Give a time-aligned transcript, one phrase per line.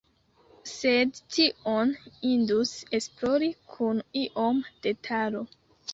[0.69, 1.93] Sed tion
[2.31, 5.45] indus esplori kun ioma detalo.